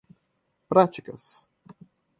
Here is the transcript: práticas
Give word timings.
práticas 0.67 1.47